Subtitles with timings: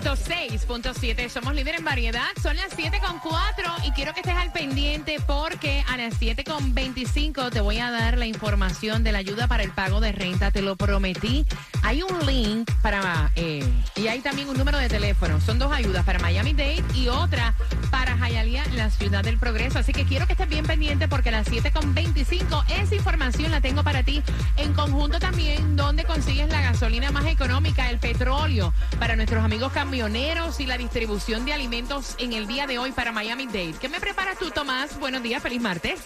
[0.00, 5.84] 106.7, somos líderes en variedad, son las 7.4 y quiero que estés al pendiente porque
[5.88, 10.00] a las 7.25 te voy a dar la información de la ayuda para el pago
[10.00, 11.46] de renta, te lo prometí.
[11.82, 13.64] Hay un link para, eh,
[13.94, 17.54] y hay también un número de teléfono, son dos ayudas para Miami Dade y otra
[17.90, 21.32] para Hialeah, la ciudad del progreso, así que quiero que estés bien pendiente porque a
[21.32, 24.22] las 7.25 esa información la tengo para ti
[24.56, 29.72] en conjunto también donde consigues la gasolina más económica, el petróleo para nuestros nuestros amigos
[29.72, 33.74] camioneros y la distribución de alimentos en el día de hoy para Miami Dade.
[33.80, 35.00] ¿Qué me preparas tú, Tomás?
[35.00, 36.00] Buenos días, feliz martes.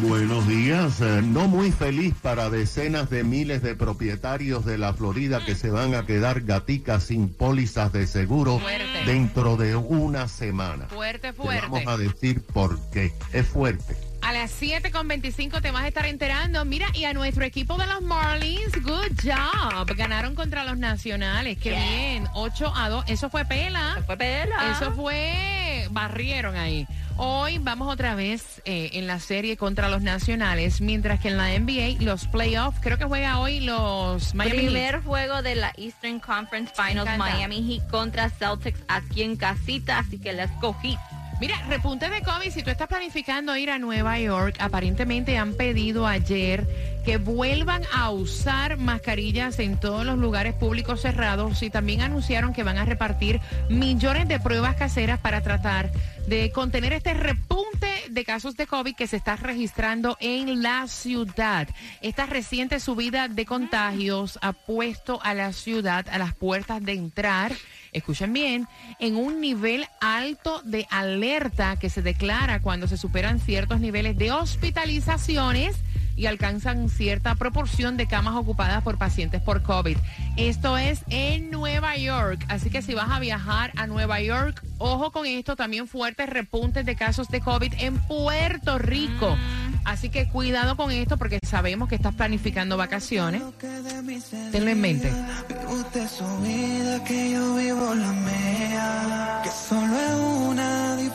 [0.00, 1.00] Buenos días.
[1.00, 5.70] Eh, no muy feliz para decenas de miles de propietarios de la Florida que se
[5.70, 8.60] van a quedar gaticas sin pólizas de seguro
[9.06, 10.86] dentro de una semana.
[10.86, 11.62] Fuerte, fuerte.
[11.62, 13.12] vamos a decir por qué.
[13.32, 14.05] Es fuerte.
[14.26, 16.64] A las 7.25 te vas a estar enterando.
[16.64, 19.86] Mira, y a nuestro equipo de los Marlins, good job.
[19.96, 21.58] Ganaron contra los Nacionales.
[21.58, 22.26] Qué bien.
[22.34, 23.04] 8 a 2.
[23.06, 23.92] Eso fue pela.
[23.92, 24.72] Eso fue pela.
[24.72, 25.86] Eso fue.
[25.92, 26.88] Barrieron ahí.
[27.18, 31.56] Hoy vamos otra vez eh, en la serie contra los Nacionales, mientras que en la
[31.56, 36.74] NBA, los playoffs, creo que juega hoy los Miami Primer juego de la Eastern Conference
[36.74, 40.98] Finals, Miami Heat contra Celtics aquí en casita, así que les cogí.
[41.38, 46.06] Mira, repunte de COVID, si tú estás planificando ir a Nueva York, aparentemente han pedido
[46.06, 46.66] ayer
[47.04, 52.62] que vuelvan a usar mascarillas en todos los lugares públicos cerrados y también anunciaron que
[52.62, 55.90] van a repartir millones de pruebas caseras para tratar
[56.26, 57.65] de contener este repunte
[58.16, 61.68] de casos de COVID que se está registrando en la ciudad.
[62.00, 67.52] Esta reciente subida de contagios ha puesto a la ciudad a las puertas de entrar
[67.96, 73.80] escuchen bien, en un nivel alto de alerta que se declara cuando se superan ciertos
[73.80, 75.76] niveles de hospitalizaciones
[76.16, 79.98] y alcanzan cierta proporción de camas ocupadas por pacientes por COVID.
[80.36, 85.12] Esto es en Nueva York, así que si vas a viajar a Nueva York, ojo
[85.12, 89.36] con esto, también fuertes repuntes de casos de COVID en Puerto Rico.
[89.84, 93.40] Así que cuidado con esto porque sabemos que estás planificando vacaciones.
[94.50, 95.12] Tenlo en mente.
[99.44, 100.14] que solo es
[100.48, 100.65] una,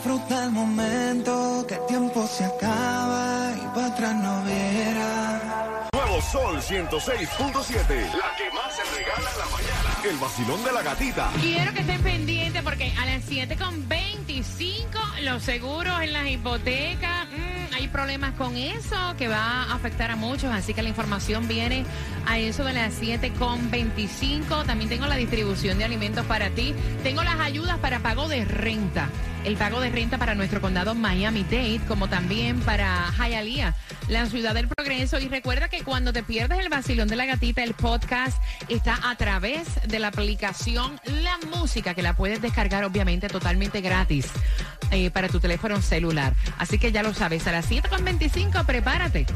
[0.02, 5.88] disfruta el momento, que el tiempo se acaba y para atrás no verá.
[5.92, 10.00] Nuevo Sol 106.7, la que más se regala en la mañana.
[10.10, 11.30] El vacilón de la gatita.
[11.40, 17.21] Quiero que estén pendientes porque a las 7.25 los seguros en las hipotecas...
[17.92, 21.84] Problemas con eso que va a afectar a muchos, así que la información viene
[22.26, 24.64] a eso de las 7.25.
[24.64, 26.74] También tengo la distribución de alimentos para ti.
[27.02, 29.10] Tengo las ayudas para pago de renta.
[29.44, 33.74] El pago de renta para nuestro condado Miami-Dade, como también para Hialeah,
[34.08, 35.18] la ciudad del progreso.
[35.18, 39.16] Y recuerda que cuando te pierdes el vacilón de la gatita, el podcast está a
[39.16, 44.30] través de la aplicación La Música, que la puedes descargar obviamente totalmente gratis
[44.92, 46.34] eh, para tu teléfono celular.
[46.58, 49.26] Así que ya lo sabes, a las 7.25 prepárate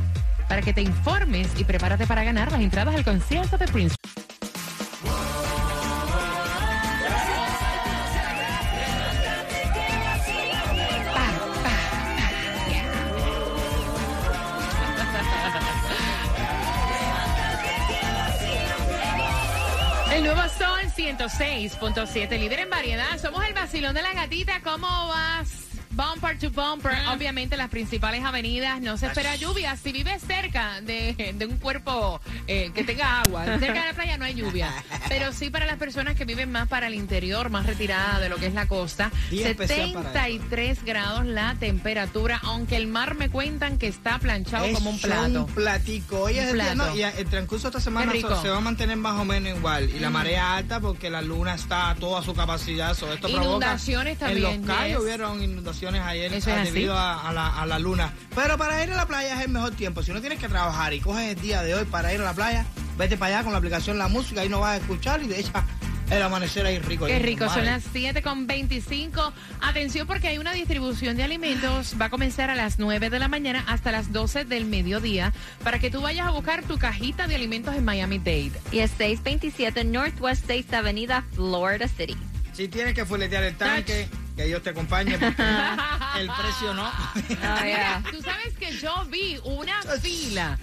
[0.49, 3.97] para que te informes y prepárate para ganar las entradas al concierto de Prince.
[20.12, 23.19] El nuevo Sol 106.7, líder en variedad.
[23.21, 24.60] Somos vacilón de la gatita.
[24.62, 25.56] ¿Cómo vas?
[25.97, 29.79] Bumper to bumper, obviamente las principales avenidas, no se espera lluvia.
[29.79, 34.27] Si vives cerca de, un cuerpo eh, que tenga agua, cerca de la playa no
[34.27, 34.71] hay lluvia.
[35.09, 38.37] Pero sí para las personas que viven más para el interior, más retirada de lo
[38.37, 39.11] que es la costa.
[39.31, 45.45] 73 grados la temperatura, aunque el mar me cuentan que está planchado como un plato.
[45.47, 46.25] un platico.
[46.25, 46.63] Hoy es el
[46.95, 49.89] y el transcurso de esta semana se, va a mantener más o menos igual.
[49.89, 52.91] Y la marea alta porque la luna está a toda su capacidad.
[52.91, 54.47] esto inundaciones también.
[54.47, 58.12] En los calles hubieron inundaciones ayer debido a, la, luna.
[58.34, 60.03] Pero para ir a la playa es el mejor tiempo.
[60.03, 62.34] Si no tienes que trabajar y coges el día de hoy para ir a la
[62.34, 62.65] playa,
[62.97, 65.41] vete para allá con la aplicación La Música, y no vas a escuchar y de
[65.41, 65.53] hecho
[66.10, 67.06] el amanecer ahí rico.
[67.06, 69.33] Qué rico, son las 7 con 25.
[69.60, 71.97] Atención porque hay una distribución de alimentos.
[72.00, 75.33] Va a comenzar a las 9 de la mañana hasta las 12 del mediodía
[75.65, 78.53] para que tú vayas a buscar tu cajita de alimentos en Miami Dade.
[78.71, 82.16] Y es 627 Northwest 6 Avenida, Florida City.
[82.53, 85.42] Si tienes que fuletear el tanque que Dios te acompañe porque
[86.21, 86.91] el precio no.
[88.10, 90.59] Tú sabes que yo vi una fila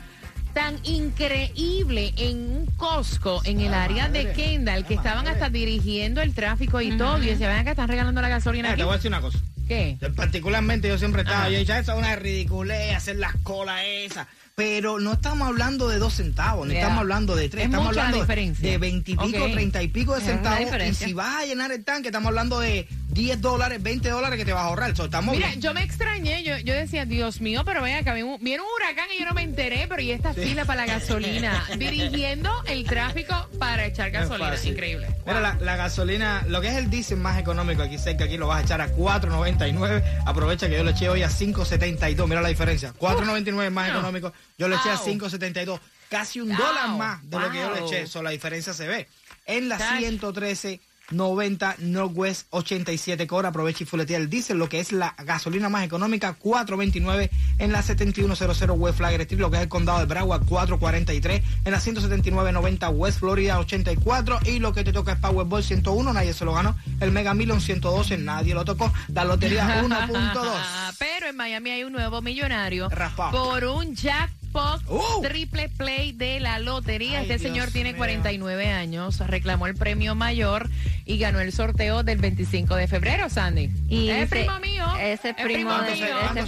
[0.54, 6.34] tan increíble en un Costco en el área de Kendall que estaban hasta dirigiendo el
[6.34, 7.22] tráfico y todo.
[7.22, 8.76] Y se ven que están regalando la gasolina.
[8.76, 9.40] Te voy a decir una cosa.
[9.68, 9.98] ¿Qué?
[10.16, 14.28] Particularmente yo siempre estaba, yo esa es una ridiculez, hacer las colas esas.
[14.56, 18.78] Pero no estamos hablando de dos centavos, no estamos hablando de tres, estamos hablando de
[18.78, 20.70] veintipico, treinta y pico de centavos.
[20.90, 24.46] Y si vas a llenar el tanque, estamos hablando de 10 dólares, 20 dólares que
[24.46, 24.92] te vas a ahorrar.
[24.92, 28.68] estamos Mira, yo me extrañé, yo, yo decía, Dios mío, pero vea que viene un
[28.76, 32.84] huracán y yo no me enteré, pero y esta fila para la gasolina, dirigiendo el
[32.86, 34.56] tráfico para echar gasolina.
[34.64, 35.08] Increíble.
[35.26, 38.62] Mira, la, gasolina, lo que es el diésel más económico aquí cerca, aquí lo vas
[38.62, 40.24] a echar a 4.99.
[40.26, 42.28] Aprovecha que yo lo eché hoy a 5.72.
[42.28, 42.94] Mira la diferencia.
[43.00, 44.34] 4.99 más económico.
[44.58, 45.80] Yo lo eché a 5.72.
[46.10, 48.02] Casi un dólar más de lo que yo le eché.
[48.02, 49.08] Eso, la diferencia se ve.
[49.46, 50.80] En la 113
[51.12, 53.48] 90 Northwest 87 Core.
[53.48, 57.30] Aprovecha y fuletea el diésel, lo que es la gasolina más económica, 429
[57.60, 61.72] en la 7100 West Flagler Street, lo que es el condado de Broward, 443 en
[61.72, 66.46] la 17990 West Florida 84 y lo que te toca es Powerball 101, nadie se
[66.46, 66.76] lo ganó.
[67.00, 68.92] El Mega Million 112, nadie lo tocó.
[69.14, 70.96] La lotería 1.2.
[70.98, 72.90] Pero en Miami hay un nuevo millonario
[73.32, 74.32] por un jack
[74.88, 75.22] Uh.
[75.22, 77.22] triple play de la lotería.
[77.22, 80.70] este señor tiene 49 años, reclamó el premio mayor
[81.06, 83.72] y ganó el sorteo del 25 de febrero, Sandy.
[83.90, 84.86] Y es primo mío.
[85.00, 86.06] Ese primo, de, ese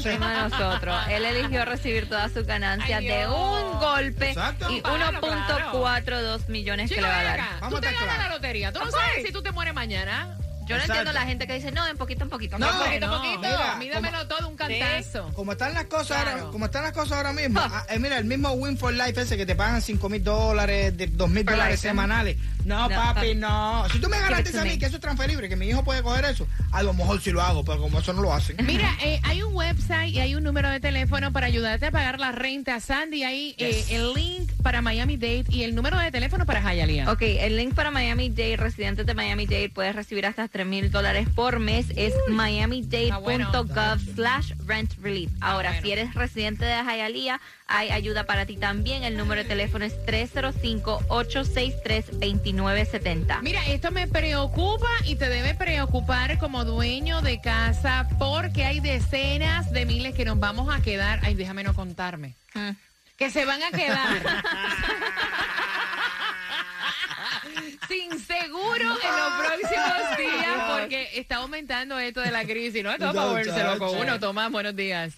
[0.09, 0.95] primo de nosotros.
[1.09, 4.31] Él eligió recibir todas sus ganancias de un golpe
[4.69, 7.39] y 1.42 millones que le va a dar.
[7.69, 8.71] Tú te ganas la lotería.
[8.71, 10.37] Tú no sabes si tú te mueres mañana.
[10.65, 12.57] Yo no entiendo a la gente que dice, no, en poquito en poquito.
[12.57, 13.39] No, poquito no, poquito.
[13.41, 15.31] Mira, mídamelo todo un cantazo.
[15.33, 18.25] Como están las cosas ahora, como están las cosas ahora mismo, ah, eh, mira, el
[18.25, 22.37] mismo Win for Life ese que te pagan 5 mil dólares, 2 mil dólares semanales.
[22.65, 23.87] No, papi, no.
[23.91, 26.25] Si tú me garantes a mí que eso es transferible, que mi hijo puede coger
[26.25, 28.57] eso, a lo mejor sí lo hago, pero como eso no lo hacen.
[28.65, 32.19] Mira, eh, hay un website y hay un número de teléfono para ayudarte a pagar
[32.19, 32.79] la renta.
[32.79, 37.11] Sandy, hay eh, el link para Miami Dade y el número de teléfono para Hialeah.
[37.11, 40.89] Ok, el link para Miami Dade, residentes de Miami Dade, puedes recibir hasta 3 mil
[40.91, 41.85] dólares por mes.
[41.95, 45.31] Es miamidade.gov slash rent relief.
[45.39, 49.03] Ahora, si eres residente de Hialeah, hay ayuda para ti también.
[49.03, 49.93] El número de teléfono es
[52.55, 53.41] 305-863-2970.
[53.41, 59.71] Mira, esto me preocupa y te debe preocupar como dueño de casa porque hay decenas
[59.71, 61.19] de miles que nos vamos a quedar.
[61.23, 62.35] Ay, déjame no contarme.
[62.53, 62.71] Mm
[63.17, 64.21] que se van a quedar
[67.87, 72.91] sin seguro en los próximos días porque está aumentando esto de la crisis, ¿no?
[72.91, 74.19] Esto para volvérselo con uno.
[74.19, 75.13] Tomás, buenos días.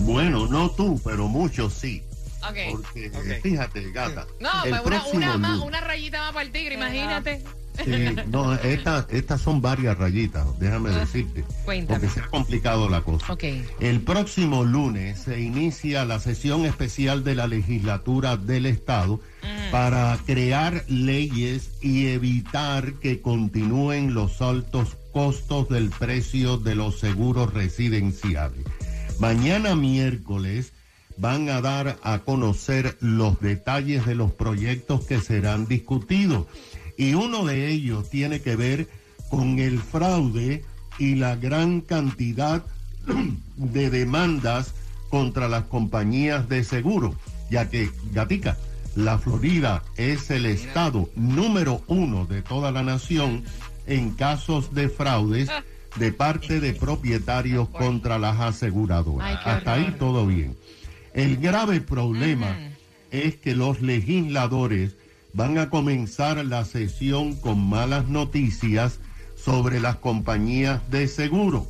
[0.00, 2.02] Bueno, no tú, pero muchos sí.
[2.40, 4.26] Porque fíjate, gata.
[4.40, 7.42] No, pues una, una, más, una rayita más para el tigre, imagínate.
[7.84, 7.92] Sí,
[8.26, 11.44] no, estas son varias rayitas, déjame ah, decirte.
[11.64, 13.36] Porque se ha complicado la cosa.
[13.80, 19.70] El próximo lunes se inicia la sesión especial de la legislatura del Estado mm.
[19.70, 27.52] para crear leyes y evitar que continúen los altos costos del precio de los seguros
[27.54, 28.64] residenciales.
[29.18, 30.72] Mañana miércoles
[31.18, 36.46] van a dar a conocer los detalles de los proyectos que serán discutidos.
[36.96, 38.88] Y uno de ellos tiene que ver
[39.28, 40.64] con el fraude
[40.98, 42.64] y la gran cantidad
[43.56, 44.74] de demandas
[45.10, 47.14] contra las compañías de seguro,
[47.50, 48.56] ya que, Gatica,
[48.94, 53.44] la Florida es el estado número uno de toda la nación
[53.86, 55.48] en casos de fraudes
[55.96, 59.40] de parte de propietarios contra las aseguradoras.
[59.44, 60.56] Hasta ahí todo bien.
[61.18, 62.56] El grave problema
[63.10, 64.94] es que los legisladores
[65.32, 69.00] van a comenzar la sesión con malas noticias
[69.34, 71.66] sobre las compañías de seguro.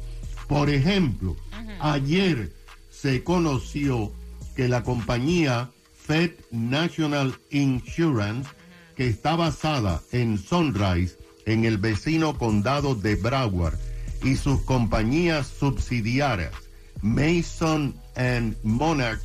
[0.49, 1.35] Por ejemplo,
[1.81, 2.52] ayer
[2.90, 4.12] se conoció
[4.55, 8.50] que la compañía Fed National Insurance,
[8.97, 13.78] que está basada en Sunrise, en el vecino condado de Broward,
[14.23, 16.52] y sus compañías subsidiarias,
[17.00, 19.23] Mason and Monarch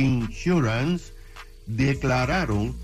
[0.00, 1.12] Insurance,
[1.66, 2.74] declararon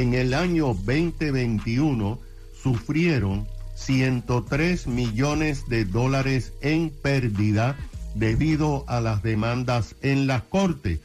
[0.00, 2.18] en el año 2021
[2.62, 7.76] sufrieron 103 millones de dólares en pérdida
[8.14, 11.00] debido a las demandas en las cortes.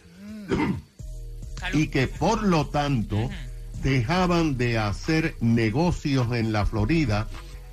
[1.74, 3.30] Y que por lo tanto
[3.82, 7.28] dejaban de hacer negocios en la Florida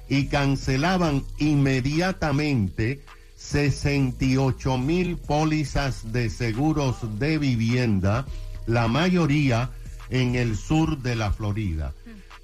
[0.08, 3.02] y cancelaban inmediatamente
[3.38, 8.26] 68 mil pólizas de seguros de vivienda,
[8.66, 9.70] la mayoría
[10.10, 11.94] en el sur de la Florida.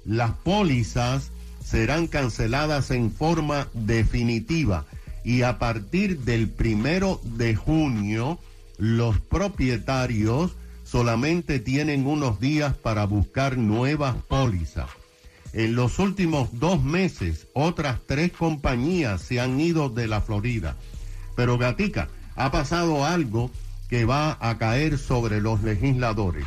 [0.05, 1.31] Las pólizas
[1.63, 4.85] serán canceladas en forma definitiva
[5.23, 8.39] y a partir del primero de junio
[8.77, 14.87] los propietarios solamente tienen unos días para buscar nuevas pólizas.
[15.55, 20.75] En los últimos dos meses, otras tres compañías se han ido de la Florida.
[21.37, 23.49] Pero Gatica, ha pasado algo
[23.87, 26.45] que va a caer sobre los legisladores.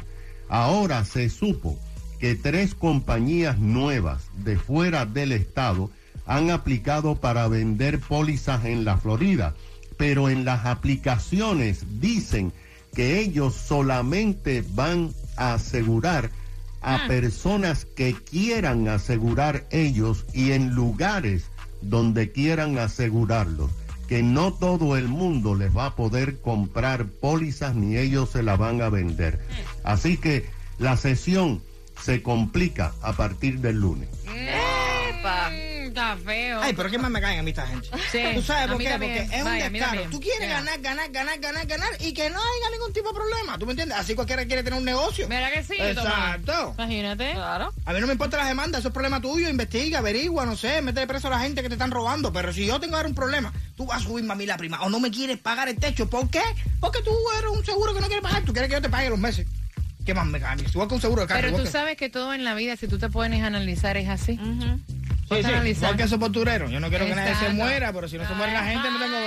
[0.50, 1.78] Ahora se supo
[2.20, 5.90] que tres compañías nuevas de fuera del estado
[6.26, 9.54] han aplicado para vender pólizas en la Florida,
[9.96, 12.52] pero en las aplicaciones dicen
[12.94, 16.30] que ellos solamente van a asegurar
[16.80, 17.08] a ah.
[17.08, 21.44] personas que quieran asegurar ellos y en lugares
[21.82, 23.70] donde quieran asegurarlos
[24.08, 28.56] que no todo el mundo les va a poder comprar pólizas ni ellos se la
[28.56, 29.38] van a vender.
[29.84, 31.62] Así que la sesión
[32.02, 34.08] se complica a partir del lunes.
[34.26, 35.67] ¡Epa!
[35.88, 36.60] Está feo.
[36.62, 37.88] Ay, pero ¿qué más me caen a mí esta gente?
[38.12, 38.90] Sí, ¿Tú sabes por qué?
[38.90, 40.02] Porque es un descaro.
[40.10, 43.58] Tú quieres ganar, ganar, ganar, ganar, ganar y que no haya ningún tipo de problema.
[43.58, 43.98] ¿Tú me entiendes?
[43.98, 45.28] Así cualquiera quiere tener un negocio.
[45.28, 45.74] Mira que sí.
[45.78, 46.74] Exacto.
[46.78, 47.32] Imagínate.
[47.32, 47.72] Claro.
[47.84, 49.48] A mí no me importa las demandas, eso es problema tuyo.
[49.48, 52.32] Investiga, averigua, no sé, mete preso a la gente que te están robando.
[52.32, 54.82] Pero si yo tengo ahora un problema, tú vas a subirme a mí la prima
[54.82, 56.08] o no me quieres pagar el techo.
[56.08, 56.42] ¿Por qué?
[56.80, 58.44] Porque tú eres un seguro que no quieres pagar.
[58.44, 59.46] Tú quieres que yo te pague los meses.
[60.08, 60.66] ¿Qué más me cambia?
[60.66, 61.50] Igual con seguro de carro.
[61.50, 64.08] Pero tú sabes que todo en la vida, si tú te pones a analizar, es
[64.08, 64.40] así.
[65.28, 66.70] Sí, sí, igual que esos posturero.
[66.70, 68.98] Yo no quiero que nadie se muera, pero si no se muere la gente, no
[68.98, 69.18] tengo...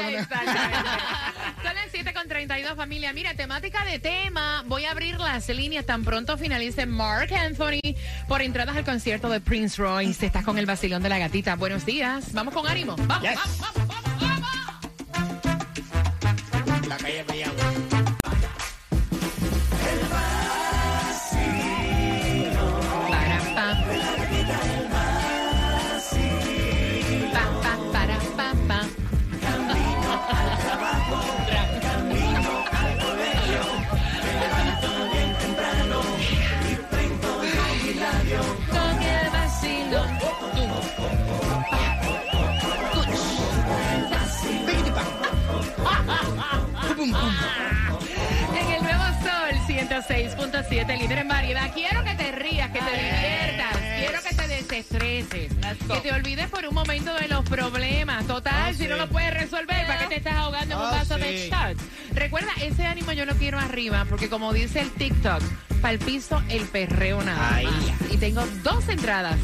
[1.64, 3.14] Son las 7 con 32, familia.
[3.14, 4.64] Mira, temática de tema.
[4.66, 7.96] Voy a abrir las líneas tan pronto finalice Mark Anthony
[8.28, 10.26] por entradas al concierto de Prince Royce.
[10.26, 11.56] Estás con el vacilón de la gatita.
[11.56, 12.34] Buenos días.
[12.34, 12.96] Vamos con ánimo.
[12.98, 13.88] Vamos, vamos, vamos,
[14.20, 14.48] vamos,
[16.88, 17.61] La calle En
[50.86, 51.74] 106.7, líder en variedad.
[51.74, 53.78] Quiero que te rías, que te diviertas.
[54.00, 55.52] Quiero que te desestreses.
[55.88, 58.26] Que te olvides por un momento de los problemas.
[58.26, 61.50] Total, si no lo puedes resolver, ¿para qué te estás ahogando en un vaso de
[61.50, 61.84] shots?
[62.14, 65.42] Recuerda, ese ánimo yo lo quiero arriba, porque como dice el TikTok,
[65.82, 67.62] para el piso el perreo nada.
[68.10, 69.38] Y tengo dos entradas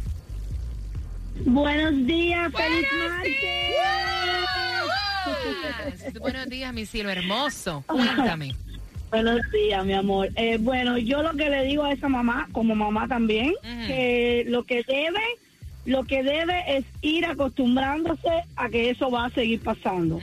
[1.46, 3.36] Buenos días, feliz martes.
[6.20, 7.84] Buenos días, mi cielo hermoso.
[7.88, 8.56] Cuéntame.
[9.10, 10.30] Buenos días, mi amor.
[10.36, 13.54] Eh, bueno, yo lo que le digo a esa mamá, como mamá también,
[13.88, 15.22] que lo que debe,
[15.86, 20.20] lo que debe es ir acostumbrándose a que eso va a seguir pasando.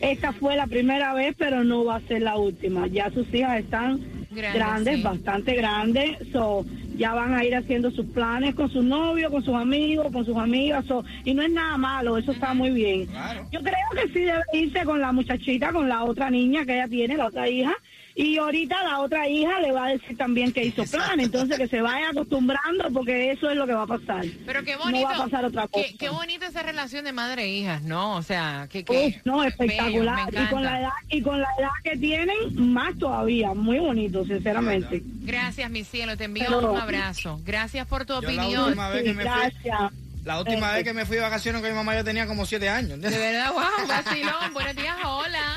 [0.00, 2.86] Esta fue la primera vez, pero no va a ser la última.
[2.86, 4.00] Ya sus hijas están
[4.34, 6.64] grandes, bastante grandes, so,
[6.96, 10.36] ya van a ir haciendo sus planes con sus novios, con sus amigos, con sus
[10.36, 10.84] amigas,
[11.24, 13.08] y no es nada malo, eso está muy bien.
[13.50, 16.88] Yo creo que sí debe irse con la muchachita, con la otra niña que ella
[16.88, 17.74] tiene, la otra hija,
[18.14, 21.68] y ahorita la otra hija le va a decir también que hizo plan, entonces que
[21.68, 24.24] se vaya acostumbrando porque eso es lo que va a pasar.
[24.44, 25.00] Pero qué bonito.
[25.00, 25.86] No va a pasar otra cosa.
[25.98, 28.16] Qué, bonito esa relación de madre e hijas, ¿no?
[28.16, 30.28] O sea, que, no, espectacular.
[30.32, 35.02] y con la edad y con la edad que tienen más todavía, muy bonito, sinceramente.
[35.04, 37.40] Gracias, mi cielo, te envío un abrazo.
[37.44, 38.74] Gracias por tu opinión.
[38.74, 39.92] gracias.
[40.24, 42.68] La última vez que me fui de vacaciones con mi mamá yo tenía como siete
[42.68, 43.00] años.
[43.00, 44.54] De verdad, wow, vacilón.
[44.54, 45.51] Buenos días, hola.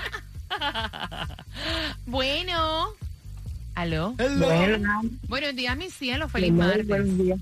[2.06, 2.90] bueno.
[3.76, 4.16] ¿Aló?
[5.28, 6.30] Buenos días, mi cielo.
[6.30, 7.18] Feliz martes.
[7.18, 7.40] Días.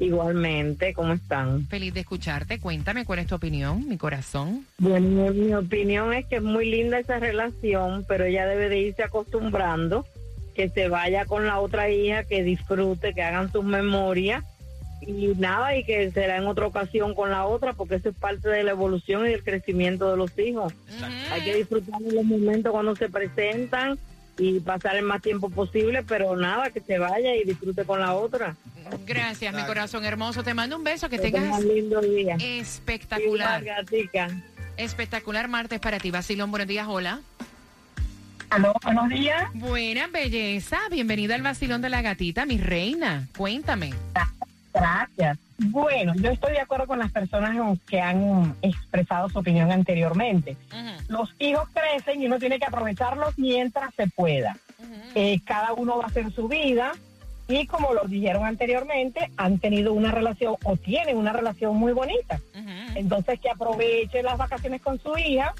[0.00, 1.66] Igualmente, ¿cómo están?
[1.68, 2.58] Feliz de escucharte.
[2.58, 4.66] Cuéntame cuál es tu opinión, mi corazón.
[4.78, 9.04] Bueno, mi, opinión es que es muy linda esa relación, pero ella debe de irse
[9.04, 10.04] acostumbrando,
[10.54, 14.44] que se vaya con la otra hija, que disfrute, que hagan sus memorias
[15.06, 18.48] y nada, y que será en otra ocasión con la otra, porque eso es parte
[18.48, 20.72] de la evolución y del crecimiento de los hijos.
[21.30, 23.98] Hay que disfrutar de los momentos cuando se presentan
[24.38, 28.14] y pasar el más tiempo posible, pero nada, que se vaya y disfrute con la
[28.14, 28.56] otra.
[29.06, 30.42] Gracias, mi corazón hermoso.
[30.42, 32.36] Te mando un beso, que, tengas un lindo día.
[32.40, 33.62] Espectacular.
[34.76, 36.10] Espectacular martes para ti.
[36.10, 37.20] Basilón, buenos días, hola.
[38.50, 39.50] Aló, buenos días.
[39.54, 40.78] Buena belleza.
[40.90, 43.28] Bienvenida al Basilón de la Gatita, mi reina.
[43.36, 43.92] Cuéntame.
[44.74, 45.38] Gracias.
[45.56, 50.56] Bueno, yo estoy de acuerdo con las personas que han expresado su opinión anteriormente.
[51.08, 54.56] Los hijos crecen y uno tiene que aprovecharlos mientras se pueda.
[55.14, 56.92] Eh, cada uno va a hacer su vida
[57.46, 62.40] y como lo dijeron anteriormente, han tenido una relación o tienen una relación muy bonita.
[62.96, 65.54] Entonces que aproveche las vacaciones con su hija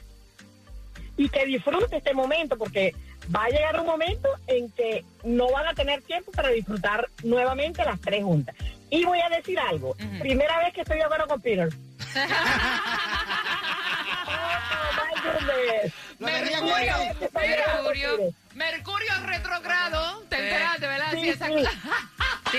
[1.17, 2.95] y que disfrute este momento porque
[3.35, 7.85] va a llegar un momento en que no van a tener tiempo para disfrutar nuevamente
[7.85, 8.57] las tres juntas.
[8.91, 9.97] Y voy a decir algo.
[10.21, 11.69] Primera vez que estoy de acuerdo con Peter.
[16.19, 16.97] Mercurio,
[17.33, 20.23] Mercurio, Mercurio retrogrado.
[20.29, 21.13] Te enteraste, ¿verdad?
[21.13, 21.39] Sí, sí.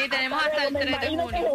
[0.10, 1.54] tenemos hasta el 3 de junio.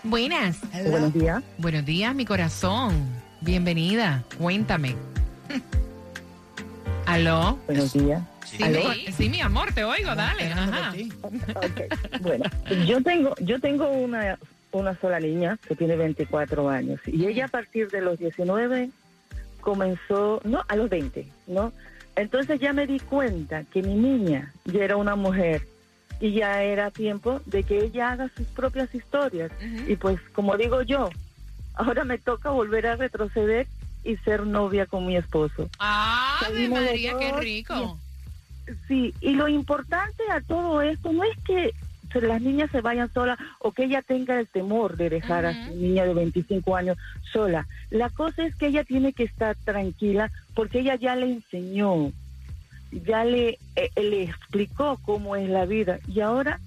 [0.03, 0.57] Buenas.
[0.71, 1.43] Buenos días.
[1.57, 3.21] Buenos días, mi corazón.
[3.47, 4.93] Bienvenida, cuéntame.
[7.05, 7.57] ¿Aló?
[7.65, 8.21] Buenos días.
[8.43, 10.51] Sí, Mi, amor, te oigo, dale.
[10.51, 10.93] Ajá.
[12.19, 12.43] Bueno,
[12.85, 14.37] yo tengo, yo tengo una,
[14.73, 18.89] una sola niña que tiene 24 años y ella a partir de los 19
[19.61, 21.71] comenzó, no, a los 20, ¿no?
[22.17, 25.61] Entonces ya me di cuenta que mi niña ya era una mujer
[26.19, 29.53] y ya era tiempo de que ella haga sus propias historias.
[29.87, 31.09] Y pues, como digo yo,
[31.77, 33.67] ahora me toca volver a retroceder
[34.03, 35.69] y ser novia con mi esposo.
[35.79, 37.99] ¡Ah, María, qué rico!
[38.87, 41.73] Sí, y lo importante a todo esto no es que
[42.21, 45.75] las niñas se vayan solas o que ella tenga el temor de dejar a su
[45.75, 46.97] niña de 25 años
[47.31, 47.67] sola.
[47.91, 52.11] La cosa es que ella tiene que estar tranquila porque ella ya le enseñó,
[52.91, 56.59] ya le, eh, le explicó cómo es la vida y ahora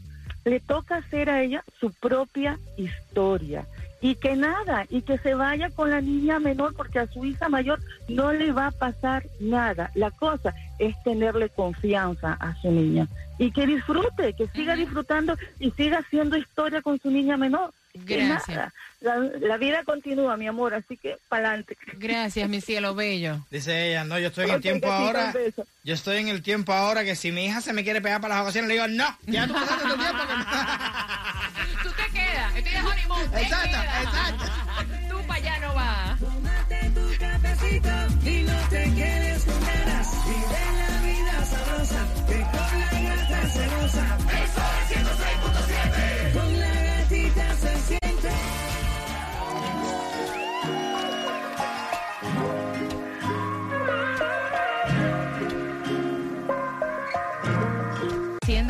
[0.44, 3.66] le toca hacer a ella su propia historia
[4.00, 7.48] y que nada, y que se vaya con la niña menor porque a su hija
[7.48, 9.90] mayor no le va a pasar nada.
[9.94, 13.06] La cosa es tenerle confianza a su niña
[13.38, 17.72] y que disfrute, que siga disfrutando y siga haciendo historia con su niña menor.
[17.94, 18.72] Gracias.
[19.00, 21.76] La, vida continúa, mi amor, así que para adelante.
[21.94, 23.44] Gracias, mi cielo bello.
[23.50, 25.32] Dice ella, no, yo estoy en el tiempo ahora.
[25.82, 28.34] Yo estoy en el tiempo ahora que si mi hija se me quiere pegar para
[28.34, 30.18] las vacaciones, le digo, no, ya tú pasaste tu tiempo.
[32.56, 33.22] estoy de honeymoon.
[33.34, 34.44] Exacto, exacto.
[35.08, 36.20] tú para allá no vas.
[36.20, 37.88] Tómate tu cafecito
[38.24, 40.08] y no te quedes con ganas.
[40.26, 44.18] Vive la vida sabrosa, que con la gata se goza.
[44.44, 44.89] Eso es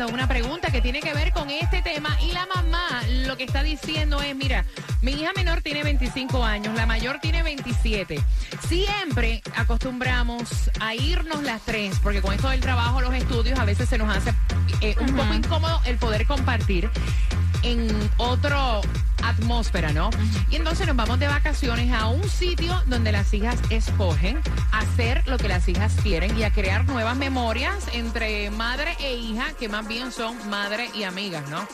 [0.01, 3.43] Haciendo una pregunta que tiene que ver con este tema y la mamá lo que
[3.43, 4.65] está diciendo es, mira,
[5.03, 8.19] mi hija menor tiene 25 años, la mayor tiene 27.
[8.67, 13.89] Siempre acostumbramos a irnos las tres, porque con esto del trabajo, los estudios, a veces
[13.89, 14.33] se nos hace
[14.81, 16.89] eh, un poco incómodo el poder compartir
[17.61, 17.87] en
[18.17, 18.81] otro
[19.23, 20.09] atmósfera, ¿no?
[20.49, 24.39] Y entonces nos vamos de vacaciones a un sitio donde las hijas escogen
[24.71, 29.53] hacer lo que las hijas quieren y a crear nuevas memorias entre madre e hija,
[29.59, 31.67] que más bien son madre y amigas, ¿no?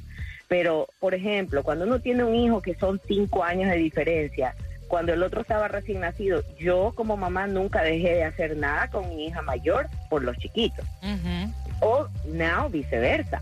[0.50, 4.54] Pero, por ejemplo, cuando uno tiene un hijo que son cinco años de diferencia,
[4.92, 9.08] cuando el otro estaba recién nacido, yo como mamá nunca dejé de hacer nada con
[9.08, 10.86] mi hija mayor por los chiquitos.
[11.80, 13.40] O now viceversa.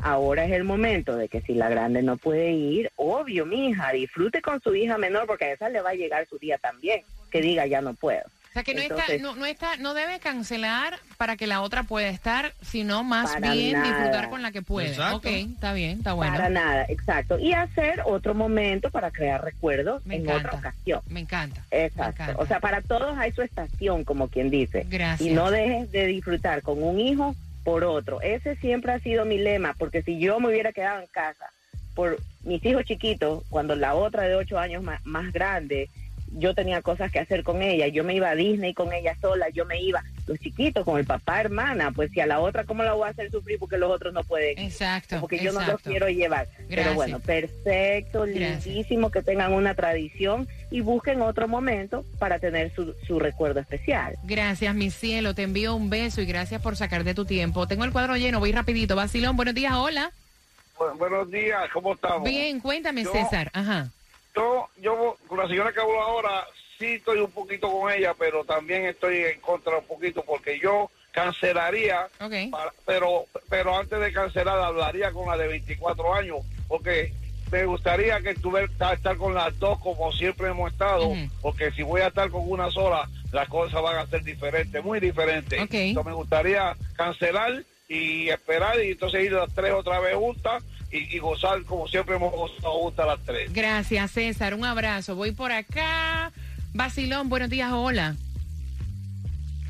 [0.00, 3.92] Ahora es el momento de que si la grande no puede ir, obvio, mi hija,
[3.92, 7.02] disfrute con su hija menor porque a esa le va a llegar su día también,
[7.30, 8.24] que diga ya no puedo.
[8.50, 11.82] O sea que no está, no, no, está, no debe cancelar para que la otra
[11.82, 14.88] pueda estar, sino más bien disfrutar con la que puede.
[14.88, 15.16] Exacto.
[15.18, 16.32] Ok, está bien, está bueno.
[16.32, 17.38] Para nada, exacto.
[17.38, 20.48] Y hacer otro momento para crear recuerdos Me en encanta.
[20.48, 21.00] otra ocasión.
[21.08, 21.62] Me encanta.
[21.70, 22.02] Exacto.
[22.02, 22.42] Me encanta.
[22.42, 24.86] O sea, para todos hay su estación, como quien dice.
[24.88, 25.28] Gracias.
[25.28, 28.20] Y no dejes de disfrutar con un hijo por otro.
[28.22, 31.46] Ese siempre ha sido mi lema, porque si yo me hubiera quedado en casa
[31.94, 35.90] por mis hijos chiquitos, cuando la otra de ocho años más, más grande,
[36.32, 39.48] yo tenía cosas que hacer con ella, yo me iba a Disney con ella sola,
[39.50, 42.82] yo me iba los chiquitos con el papá hermana, pues si a la otra cómo
[42.82, 45.80] la voy a hacer sufrir porque los otros no pueden, exacto, porque yo no los
[45.80, 46.46] quiero llevar.
[46.68, 46.68] Gracias.
[46.68, 48.66] Pero bueno, perfecto, Gracias.
[48.66, 54.16] lindísimo que tengan una tradición y busquen otro momento para tener su, su recuerdo especial.
[54.24, 55.34] Gracias, mi cielo.
[55.34, 57.66] Te envío un beso y gracias por sacar de tu tiempo.
[57.66, 58.94] Tengo el cuadro lleno, voy rapidito.
[58.96, 60.12] Basilón, buenos días, hola.
[60.78, 62.28] Bu- buenos días, ¿cómo estamos?
[62.28, 63.50] Bien, cuéntame, Yo- César.
[63.54, 63.88] Ajá.
[64.38, 66.46] Yo, yo con la señora que hablo ahora,
[66.78, 70.88] sí estoy un poquito con ella, pero también estoy en contra un poquito porque yo
[71.10, 72.06] cancelaría,
[72.50, 76.36] para- pero pero antes de cancelar hablaría con la de 24 años,
[76.68, 77.12] porque
[77.50, 81.08] me gustaría que estuviera estar con las dos como siempre hemos estado,
[81.42, 85.00] porque si voy a estar con una sola, las cosas van a ser diferentes, muy
[85.00, 85.58] diferentes.
[85.88, 91.16] Entonces me gustaría cancelar y esperar y entonces ir las tres otra vez juntas y,
[91.16, 93.52] y gozar como siempre hemos gozado juntas las tres.
[93.52, 94.54] Gracias, César.
[94.54, 95.16] Un abrazo.
[95.16, 96.32] Voy por acá.
[96.72, 98.14] Basilón, buenos días, hola.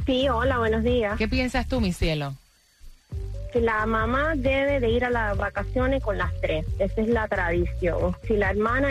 [0.06, 1.18] Sí, hola, buenos días.
[1.18, 2.34] ¿Qué piensas tú, mi cielo?
[3.52, 7.28] Si la mamá debe de ir a las vacaciones con las tres, esa es la
[7.28, 8.14] tradición.
[8.26, 8.88] Si la hermana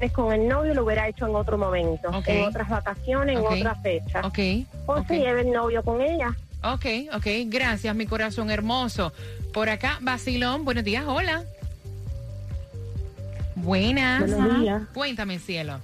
[0.00, 3.74] es con el novio, lo hubiera hecho en otro momento, en otras vacaciones, en otra
[3.76, 4.20] fecha.
[4.24, 4.38] Ok.
[4.86, 6.34] O se lleve el novio con ella.
[6.62, 7.26] Ok, ok.
[7.46, 9.12] Gracias, mi corazón hermoso.
[9.56, 11.42] Por acá, Basilón, buenos días, hola.
[13.54, 14.30] Buenas.
[14.30, 14.82] Buenos días.
[14.92, 15.80] Cuéntame, cielo.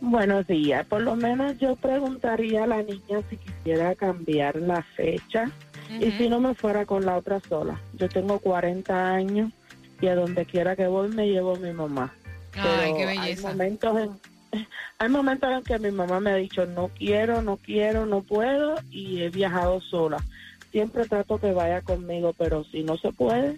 [0.00, 0.84] Buenos días.
[0.86, 5.52] Por lo menos yo preguntaría a la niña si quisiera cambiar la fecha
[6.00, 7.80] y si no me fuera con la otra sola.
[7.92, 9.52] Yo tengo 40 años
[10.00, 12.12] y a donde quiera que voy me llevo a mi mamá.
[12.54, 13.48] Ay, Pero qué Hay belleza.
[13.50, 14.66] momentos en,
[14.98, 18.74] hay momentos en que mi mamá me ha dicho no quiero, no quiero, no puedo
[18.90, 20.16] y he viajado sola.
[20.72, 23.56] Siempre trato que vaya conmigo, pero si no se puede,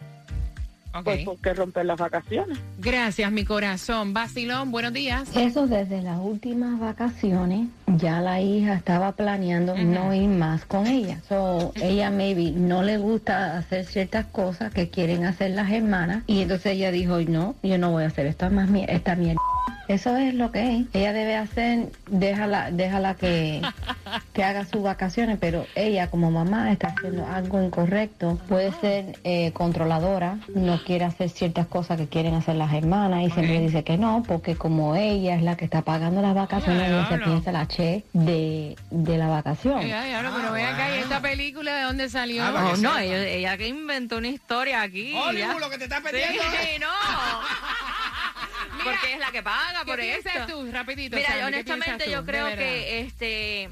[1.05, 2.59] pues ¿por qué romper las vacaciones?
[2.79, 4.12] Gracias, mi corazón.
[4.12, 5.29] Basilón, buenos días.
[5.37, 11.20] Eso desde las últimas vacaciones, ya la hija estaba planeando no ir más con ella.
[11.29, 16.42] So, ella maybe no le gusta hacer ciertas cosas que quieren hacer las hermanas y
[16.42, 19.40] entonces ella dijo, no, yo no voy a hacer esto más mi- esta mierda
[19.88, 20.87] Eso es lo que es.
[20.92, 23.61] Ella debe hacer, déjala, déjala que,
[24.33, 28.38] que haga sus vacaciones, pero ella como mamá está haciendo algo incorrecto.
[28.49, 33.31] Puede ser eh, controladora, no quiere hacer ciertas cosas que quieren hacer las hermanas y
[33.33, 37.09] siempre dice que no, porque como ella es la que está pagando las vacaciones, ella
[37.09, 39.81] se piensa la che de, de la vacación.
[39.81, 42.44] Ya, ya, no, pero vea acá, ¿y esta película de dónde salió?
[42.44, 45.12] Ah, no, no, ella, ella que inventó una historia aquí.
[45.16, 45.59] Hollywood, ya.
[45.59, 46.87] lo que te está Sí, perdiendo.
[48.85, 50.31] Porque es la que paga por ¿Qué esto.
[50.31, 51.16] piensas tú, rapidito?
[51.16, 53.71] Mira, Sandy, ¿qué honestamente yo creo que este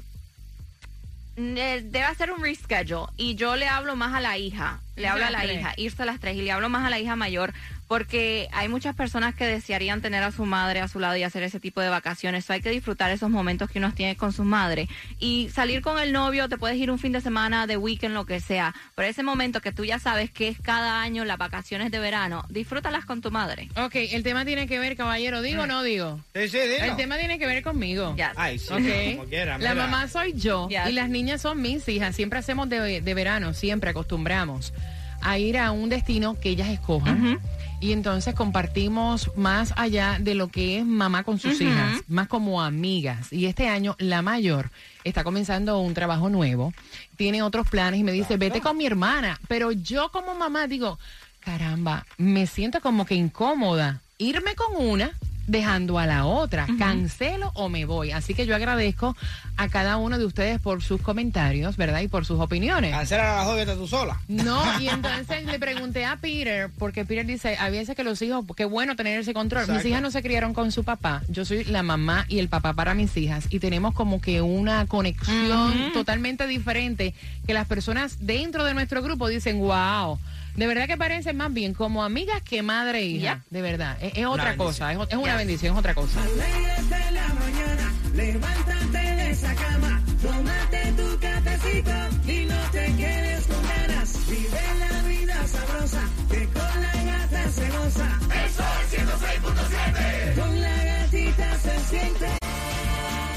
[1.35, 5.29] debe hacer un reschedule y yo le hablo más a la hija, le hablo a
[5.29, 5.59] la tres.
[5.59, 7.53] hija, irse a las tres y le hablo más a la hija mayor
[7.89, 11.41] porque hay muchas personas que desearían tener a su madre a su lado y hacer
[11.41, 12.45] ese tipo de vacaciones.
[12.45, 14.87] So, hay que disfrutar esos momentos que uno tiene con su madre
[15.19, 18.27] y salir con el novio, te puedes ir un fin de semana, de weekend, lo
[18.27, 21.89] que sea, pero ese momento que tú ya sabes que es cada año las vacaciones
[21.89, 23.69] de verano, disfrútalas con tu madre.
[23.75, 26.19] Ok, el tema tiene que ver, caballero, ¿digo o no digo?
[26.35, 26.83] Sí, sí, dilo.
[26.83, 28.15] El tema tiene que ver conmigo.
[28.35, 29.17] Ay, sí, Ok.
[29.17, 30.89] como quiera, La mamá soy yo Yes.
[30.89, 32.15] y las niñas son mis hijas.
[32.15, 34.73] Siempre hacemos de, de verano, siempre acostumbramos
[35.21, 37.39] a ir a un destino que ellas escojan.
[37.81, 42.61] Y entonces compartimos más allá de lo que es mamá con sus hijas, más como
[42.61, 43.31] amigas.
[43.31, 44.69] Y este año la mayor
[45.05, 46.73] está comenzando un trabajo nuevo,
[47.15, 49.39] tiene otros planes y me dice, vete con mi hermana.
[49.47, 50.99] Pero yo como mamá digo,
[51.39, 55.11] caramba, me siento como que incómoda irme con una
[55.49, 56.67] dejando a la otra.
[56.77, 58.11] ¿Cancelo o me voy?
[58.11, 59.15] Así que yo agradezco
[59.57, 62.01] a cada uno de ustedes por sus comentarios, ¿verdad?
[62.01, 62.91] Y por sus opiniones.
[62.91, 64.21] Cancela la joya tú sola.
[64.27, 68.45] No, y entonces le pregunté a Peter, porque Peter dice, a veces que los hijos,
[68.55, 69.67] qué bueno tener ese control.
[69.67, 72.73] Mis hijas no se criaron con su papá, yo soy la mamá y el papá
[72.73, 77.13] para mis hijas, y tenemos como que una conexión totalmente diferente,
[77.45, 80.19] que las personas dentro de nuestro grupo dicen, wow.
[80.59, 83.45] De verdad que parecen más bien como amigas que madre e hija.
[83.49, 83.97] De verdad.
[84.01, 84.91] Es, es otra cosa.
[84.91, 86.21] Es, una bendición, es otra cosa.
[86.21, 91.91] Alégrate de la mañana, levántate de esa cama, tómate tu cafecito
[92.29, 94.29] y no te quedes con ganas.
[94.29, 98.19] Vive la vida sabrosa, que con la gata se goza.
[98.45, 100.58] Eso es 106.7.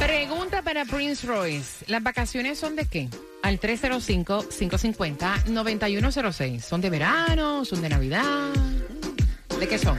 [0.03, 1.85] Pregunta para Prince Royce.
[1.87, 3.09] ¿Las vacaciones son de qué?
[3.45, 6.61] Al 305-550-9106.
[6.61, 7.65] ¿Son de verano?
[7.65, 8.51] ¿Son de Navidad?
[9.61, 9.97] ¿De qué son?